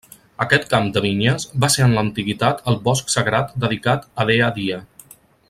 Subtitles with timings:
[0.43, 4.83] Aquest camp de vinyes va ser en l'antiguitat el bosc sagrat dedicat a Dea Dia.